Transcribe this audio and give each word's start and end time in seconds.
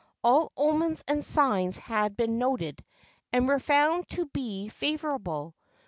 All 0.23 0.51
omens 0.57 1.03
and 1.07 1.23
signs 1.23 1.77
had 1.77 2.17
been 2.17 2.39
noted 2.39 2.83
and 3.31 3.47
were 3.47 3.59
found 3.59 4.09
to 4.09 4.25
be 4.25 4.67
favorable. 4.69 5.53